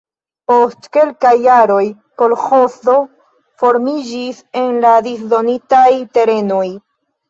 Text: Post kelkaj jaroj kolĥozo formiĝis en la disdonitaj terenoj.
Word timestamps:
Post 0.51 0.87
kelkaj 0.95 1.33
jaroj 1.43 1.83
kolĥozo 2.23 2.97
formiĝis 3.63 4.43
en 4.67 4.83
la 4.89 4.99
disdonitaj 5.13 5.89
terenoj. 6.21 6.69